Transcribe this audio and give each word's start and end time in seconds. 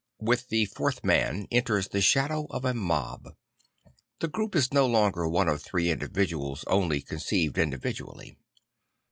\Vith 0.19 0.47
the 0.49 0.65
fourth 0.65 1.03
man 1.03 1.47
enters 1.51 1.89
the 1.89 2.01
shadow 2.01 2.47
of 2.49 2.65
a 2.65 2.73
mob; 2.73 3.35
the 4.19 4.27
group 4.27 4.55
is 4.55 4.73
no 4.73 4.87
longer 4.87 5.29
one 5.29 5.47
of 5.47 5.61
three 5.61 5.91
individuals 5.91 6.63
only 6.65 7.03
conceived 7.03 7.55
individually. 7.59 8.35